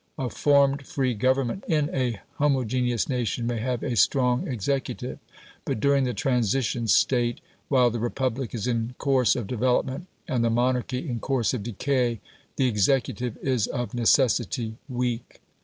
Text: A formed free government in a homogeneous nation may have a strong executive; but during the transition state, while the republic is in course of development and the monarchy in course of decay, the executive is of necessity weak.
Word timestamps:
A 0.17 0.31
formed 0.31 0.87
free 0.87 1.13
government 1.13 1.63
in 1.67 1.93
a 1.93 2.21
homogeneous 2.37 3.07
nation 3.07 3.45
may 3.45 3.59
have 3.59 3.83
a 3.83 3.95
strong 3.95 4.47
executive; 4.47 5.19
but 5.63 5.79
during 5.79 6.05
the 6.05 6.13
transition 6.15 6.87
state, 6.87 7.39
while 7.67 7.91
the 7.91 7.99
republic 7.99 8.55
is 8.55 8.65
in 8.65 8.95
course 8.97 9.35
of 9.35 9.45
development 9.45 10.07
and 10.27 10.43
the 10.43 10.49
monarchy 10.49 11.07
in 11.07 11.19
course 11.19 11.53
of 11.53 11.61
decay, 11.61 12.19
the 12.55 12.67
executive 12.67 13.37
is 13.43 13.67
of 13.67 13.93
necessity 13.93 14.75
weak. 14.89 15.39